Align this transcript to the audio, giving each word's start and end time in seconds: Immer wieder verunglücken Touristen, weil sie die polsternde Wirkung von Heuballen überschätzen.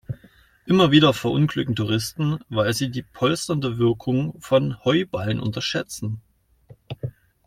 Immer 0.65 0.89
wieder 0.89 1.13
verunglücken 1.13 1.75
Touristen, 1.75 2.39
weil 2.49 2.73
sie 2.73 2.89
die 2.89 3.03
polsternde 3.03 3.77
Wirkung 3.77 4.33
von 4.41 4.83
Heuballen 4.83 5.37
überschätzen. 5.39 6.23